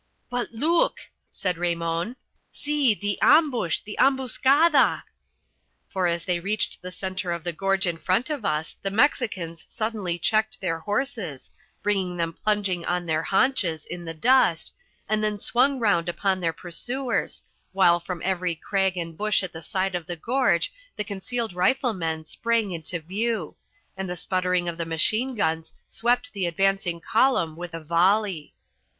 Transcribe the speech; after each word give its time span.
"But 0.31 0.51
look!" 0.51 0.97
said 1.29 1.59
Raymon. 1.59 2.15
"See 2.51 2.95
the 2.95 3.21
ambush, 3.21 3.81
the 3.81 3.99
ambuscada!" 3.99 5.03
For 5.89 6.07
as 6.07 6.25
they 6.25 6.39
reached 6.39 6.81
the 6.81 6.89
centre 6.91 7.31
of 7.31 7.43
the 7.43 7.53
gorge 7.53 7.85
in 7.85 7.97
front 7.99 8.31
of 8.31 8.43
us 8.43 8.75
the 8.81 8.89
Mexicans 8.89 9.63
suddenly 9.69 10.17
checked 10.17 10.59
their 10.59 10.79
horses, 10.79 11.51
bringing 11.83 12.17
them 12.17 12.33
plunging 12.33 12.83
on 12.87 13.05
their 13.05 13.21
haunches 13.21 13.85
in 13.85 14.03
the 14.03 14.13
dust, 14.15 14.73
and 15.07 15.23
then 15.23 15.37
swung 15.37 15.77
round 15.77 16.09
upon 16.09 16.39
their 16.39 16.51
pursuers, 16.51 17.43
while 17.71 17.99
from 17.99 18.23
every 18.25 18.55
crag 18.55 18.97
and 18.97 19.15
bush 19.19 19.43
at 19.43 19.53
the 19.53 19.61
side 19.61 19.93
of 19.93 20.07
the 20.07 20.15
gorge 20.15 20.73
the 20.95 21.03
concealed 21.03 21.53
riflemen 21.53 22.25
sprang 22.25 22.71
into 22.71 22.99
view 22.99 23.55
and 23.95 24.09
the 24.09 24.15
sputtering 24.15 24.67
of 24.67 24.79
the 24.79 24.83
machine 24.85 25.35
guns 25.35 25.75
swept 25.89 26.33
the 26.33 26.47
advancing 26.47 26.99
column 26.99 27.55
with 27.55 27.75
a 27.75 27.83
volley. 27.83 28.55